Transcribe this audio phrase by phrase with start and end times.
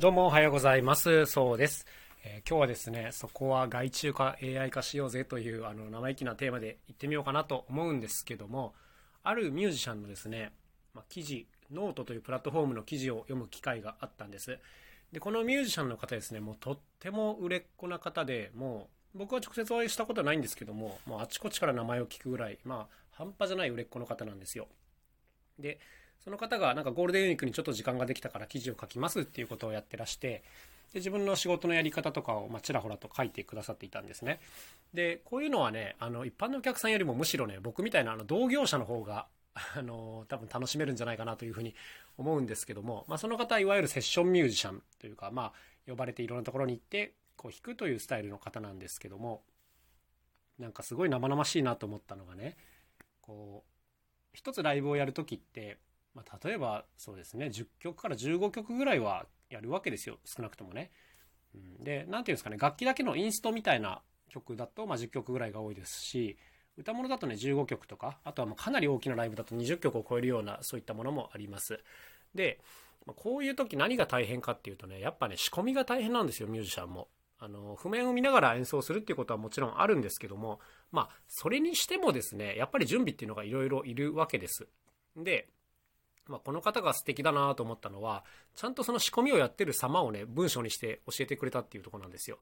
[0.00, 1.26] どうもおはようございます。
[1.26, 1.86] そうです。
[2.24, 8.74] えー今日はですね、そこは外注化 AI 化しようぜというあの生意気なテーマで行ってみようかなと思うんですけども、
[9.22, 10.50] あるミュージシャンのですね、
[10.94, 14.58] まあ、記事、ノートというプラットフォームの記事を読む機会があったんです。
[15.12, 24.66] で、このミュージシャンの方ですね、もうとっても売れっ子な方で、もう僕は直接お会いしたことないんですけども、もうあちこちから名前を聞くぐらい、まあ半端じゃない売れっ子の方なんですよ。
[25.58, 25.78] で、
[26.24, 30.42] その方がなんかゴールデンウィークにちょっと時間ができたから記事を書きますっていうことをやってらして、
[30.92, 34.40] で自分の仕事のやり方とかをまちらほらと書いてくださっていたんですね。
[34.94, 41.74] で、こういうのはね、あの一般のお客さんよりもむしろね、僕みたいなあの同業者の方が、あの多分楽しめるんじゃないかなというふうに
[42.16, 45.52] 思うんですけども、まあ、その方いわゆるセッションミュージシャンというか、まあ、
[45.86, 49.42] 呼ばれていろんなところに行ってこう弾くというスタイルの方なんですけども
[50.58, 52.56] なんかすごい生々しいなと思ったのがね
[53.20, 53.70] こう
[54.32, 55.76] 一つライブをやる時って、
[56.14, 60.90] まあ、例えばそうですね10曲から15曲ぐらいはやるわけですよ少なくともね。
[61.54, 66.36] うんで何ていうんですかね楽器だけのインストみたいな曲だと、まあ、10曲ぐらいが多いですし
[66.78, 71.80] 歌物だとね15曲とかあとはもうかなり大きなライブだと20曲を超えるようなそういったものもあります。
[72.34, 72.60] で
[73.06, 77.08] まあこういう時何が大変かっていうとねやっぱね仕込みが大変なんですよミュージシャンも。
[77.38, 80.60] あの譜面を見ながら演奏するっていうことはもちろんあるんですけども
[80.92, 84.68] まあそれにしてもですねやっぱり準備っていうのがいろいろいるわけです。
[85.16, 85.48] で、
[86.28, 92.38] まあ、この方が素敵だなと思ったのはちゃんとその仕込みをやってる様をね文章にして教えてくれたっていうとこなんですよ。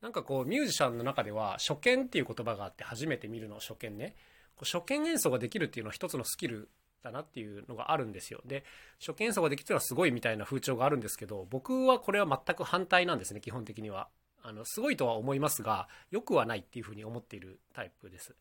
[0.00, 4.16] なんかこうミュージシャンの中では初見っていう言葉があって初めて見るの初見ね。
[4.56, 6.68] こう初見演奏ができるっていうのは一つのスキル
[7.02, 8.40] だなっていうのがあるんですよ。
[8.44, 8.64] で
[8.98, 14.08] 初見演奏ができるのはすごいみたいな風潮があるんですけど僕はこれは全く反対なんですね基本的には。
[14.44, 18.34] あのすごいとは思いますがよくはないっていうふうに思っているタイプです。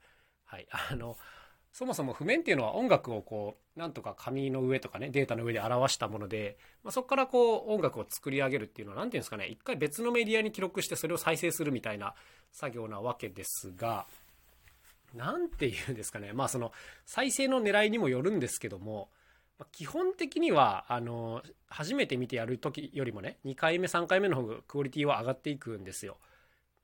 [0.45, 0.67] はい。
[0.71, 1.15] あの
[1.71, 12.13] そもそも譜面っていうのは音楽をこうなんとか紙の上とかねデータの上で表したもので、まあ、そこからこう音楽を作り上げるっていうのは何ていうんですかね一回別のメディアに記録してそれを再生するみたいな
[12.51, 14.05] 作業なわけですが
[15.15, 16.73] なんていうんですかねまあその
[17.05, 19.09] 再生の狙いにもよるんですけども
[19.61, 26.17] ま基本的にはあの初めて見てやる時よりもね2回目3回目の方がクオリティは上がっていくんですよ。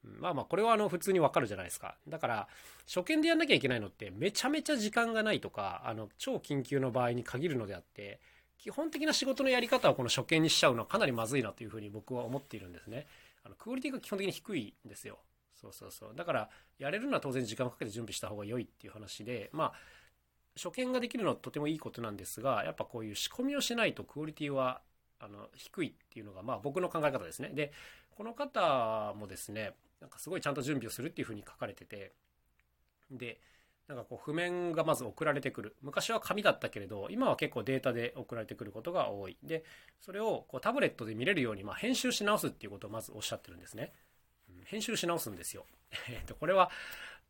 [0.03, 1.95] まあまあこれはあの普通にわかるじゃないですか。
[2.07, 2.47] だから
[2.85, 8.19] 初見でやんなきゃいけないのってめちゃめちゃ時間がないとかあの超緊急の場合に限るのであって
[8.57, 13.05] 基本的な仕事のやり方をこの初見にしちゃうのはかなりまずいなというふうに僕は思っているんですね。
[13.43, 15.19] あのクオリティが基本的に低いんですよ。
[15.59, 16.13] そうそうそう。
[16.15, 19.73] だからやれるのは当然時間をかけて準備した方が良いっていう話でまあ
[20.55, 24.81] 初見ができるのはとてもいいことなんですがやっぱこういう仕込みをしないとクオリティは
[25.19, 27.49] あの低いっていうのがまあ僕の考え方ですね。
[27.53, 27.71] で
[28.15, 32.13] この方もですねなんかすごいちゃんと準備をするっていうふうに書かれてて
[33.11, 33.39] で
[33.87, 35.75] なんかこう譜面がまず送られてくる。
[35.81, 39.37] 昔は紙だったけれど今は結構データで送られてくることが多い。
[39.43, 39.63] で
[40.01, 43.93] それをこうタブレットで見れるようにまあ編集し直すっていうことをまずおっしゃってるんですね。
[44.49, 45.65] うん編集し直すんですよ。
[46.09, 46.69] えっとこれは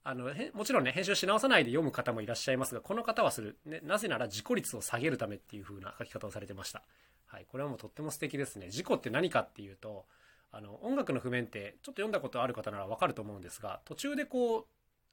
[0.03, 6.81] あのもちろんね編集し直さないで読む方もいらっしゃいますがこの方はする、ね、なぜなら自己率を下げるためっていう風な書き方をされてました。
[7.27, 8.65] はいこれはもうとっても素敵ですね。
[8.65, 10.07] 自己って何かっていうと
[10.51, 14.65] あの音楽の譜面ってちょっと読んだことある方ならわかると思うんですが途中でこう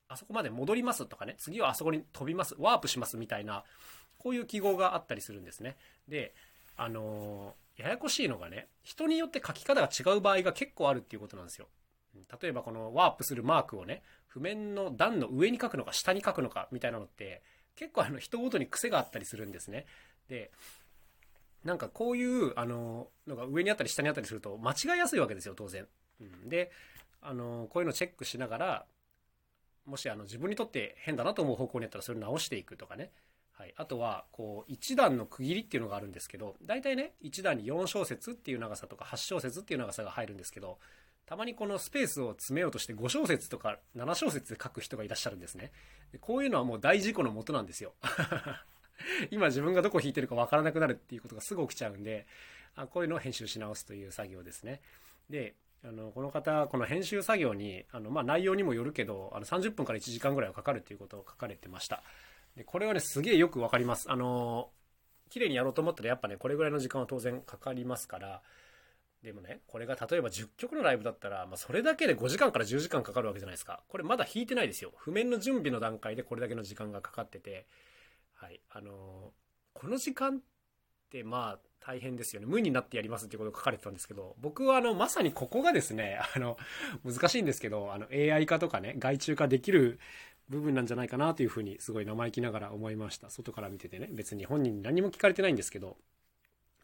[0.09, 3.65] あそこまで戻りますとかね次はあそこに飛びますワープしますみたいな
[4.19, 5.77] こういう記号があったりするんですね。
[6.09, 6.34] で
[6.77, 11.66] あのーややこしいのがね人によって書き方が違う場合が結構あるっていうことなんですよ。
[12.41, 17.43] 例えばこのワープするマークをね譜面の段の上に書くのか下に書くのかみたいなのって
[17.75, 19.87] 結構あの人ごとに癖があったりするんですね。
[20.28, 20.53] で
[21.65, 25.87] なんかこういうあののが上にあったり下にあったりすると間違いやすいわけですよ当然。
[26.21, 26.71] うん、で
[27.23, 28.87] あのこういうのチェックしながら
[29.87, 33.11] もしあの自分にとって変だなと思う方向にやったらそれを直していくとかね、
[33.53, 40.79] はい、あとはこう1段の区切りっていうのがあるんですけど大体ね1段に4小節っていう長さとか8小節っていう長さが入るんですけど
[41.27, 45.73] たまにこのスペースを詰めようとして5小節とか7小節で書く人がいらっしゃるんですね。
[46.13, 47.95] でこういうのはもう大事故のもとなんですよ。
[49.31, 52.27] 今自分がどこ弾いてるかわからなくなるっていうことがすぐ起きちゃうんで
[52.77, 54.80] あこういうのを編集し直すという作業ですね。
[55.30, 55.54] で
[55.84, 62.03] あのこの方この編集作業にあの、まあ、内容にもよるけどあの30分から1時間ぐらいはかかるということを書かれてました。
[62.57, 64.10] でこれはねすげえよくわかります。
[64.10, 64.71] あの
[65.30, 68.42] 綺麗にやろうと思ったらやっぱねこれぐらいの時間は当然かかりますから
[69.22, 73.83] でもねこれが例えば10曲のライブだったら、まあ、それだけで5時間から10時間かかるわけじゃないですか。
[73.89, 74.92] これまだ弾いてないですよ。
[74.97, 77.66] 譜面の準備の段階でこれだけの時間がかかってて。
[78.34, 79.45] はいあのー
[79.75, 80.41] この時間っ
[81.10, 86.57] てまあ大変ですよね無になってやりますってことが書かれてたんですけど僕はあのまさにここがですね あの
[87.04, 89.98] 難しいんですけどあの AI 化とかね外注化できる
[90.48, 95.98] 部分なんじゃないかなというふうにすごい生意気ながら思いました外から見ててね別に本人に何も聞かれてないんですけど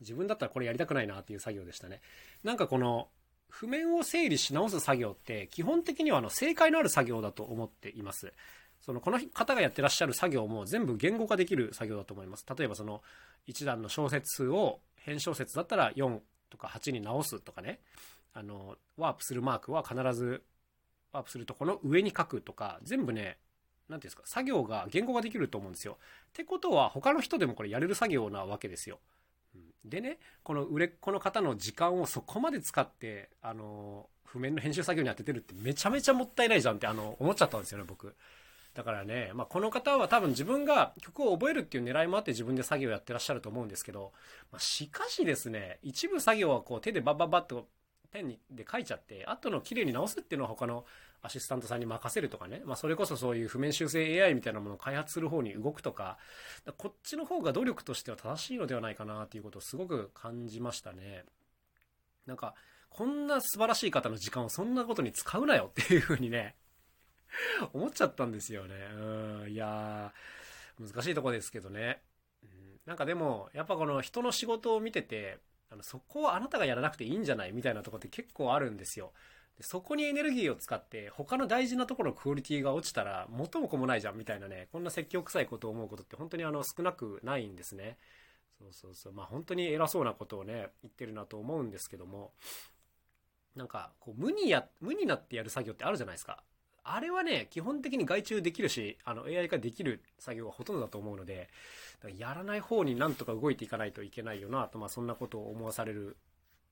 [0.01, 2.01] 自分だったらこれやりたくないなっていう作業でしたね。
[2.43, 3.11] なんかこの、
[3.51, 8.33] 譜面を整理し直す作業って基本的にはあの正解のある作業だと思っています。
[8.81, 12.47] そのこの方がやってらっしゃる作業も全部言語化できる作業だと思います。
[12.57, 13.03] 例えばその
[13.47, 17.81] 一段の小説を変小説だったら4とか8に直すとかね、
[18.33, 20.43] あの、ワープするマークは必ず
[21.13, 23.39] ワープするとこの上に書くとか、全部ね、
[23.89, 25.99] なんていうんですか、作業が言語ができると思うんですよ。
[26.29, 29.01] ってことは、他の人でもこれやれる作業なわけですよ。
[29.85, 38.15] でね、この売れっ子の方の時間をそこまで使って、あの、譜面の編集作業に当ててるってめちゃめちゃもったいないじゃんって、あの、思っちゃったんですよね、僕。
[38.75, 44.13] だからね、まあ、この方は多分自分が曲を覚えるっていう狙いもあって自分で作業やってらっしゃると思うんですけど、
[44.53, 47.67] まあ、しかしですね、一部作業はこう手でバッバッバッと
[48.13, 50.85] ペンで書いちゃって、後の綺麗に直すっていうのは他の
[51.23, 56.19] アシスタントさんに任せるとかね、まあ、それこそそういう譜面修正 AI みたいなものを開発する方に動くとか、
[56.77, 61.25] こっちの方が努力としては正しいのではないかなっていうことをすごく感じましたね。
[62.27, 62.55] なんか、
[62.89, 66.57] こんな素晴らしい方の時間をそんなことに使うなよっていうふうにね、
[67.73, 68.75] 思っちゃったんですよね。
[68.95, 70.13] うん、いや、
[70.79, 72.03] 難しいとこですけどね。
[72.43, 75.39] うん、なんかでも、やっぱこの人の仕事を見てて、
[75.71, 79.13] あのそこをあなたがやらなくていいんじゃないみたいなとこって結構あるんですよ。
[79.57, 87.99] でそこにエネルギーを使って他の大事なところのクオリティが落ちたら元も子もないじゃんみたいなね、こんな説教臭いことを思うことって本当にあの少なくないんですね。
[88.59, 89.13] そうそうそう。
[89.13, 92.33] まあ本当に偉そうなことをね、言ってるなと思うんですけども、
[93.55, 96.43] なんかこう無にや、無になってやる作業ってあるじゃないですか。
[96.85, 101.49] あれはね、基本的に外注できるし、あの AI 化できる作業がほとんどだと思うので、
[102.17, 106.17] やらない方になんとか動いていかないといけないよなと、まあそんなことを思わされる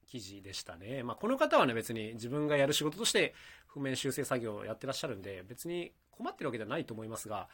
[0.07, 1.03] 記事でしたね。
[1.03, 3.35] まあこの方はね別に自分がやる仕事として
[3.67, 7.49] 譜面修正作業をやってらっしゃるんで、別に困ってるわけじゃないと思いますが、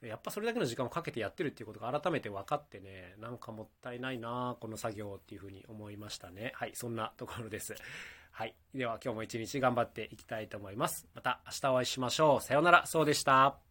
[0.00, 6.52] やっぱそれだけの時間をかけてやってるっていうことが改めて分かってね、なんかもったいないなこの作業っていうふうに思いましたね。
[6.54, 7.74] はい、そんなところです。
[8.36, 8.54] はい。
[8.74, 11.08] では今日も一日頑張っていきたいと思います。
[11.14, 12.42] また明日お会いしましょう。
[12.42, 12.84] さようなら。
[12.84, 13.65] そうでした。